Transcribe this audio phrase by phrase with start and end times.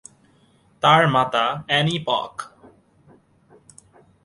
[0.83, 2.33] তার মাতা অ্যানি পকক।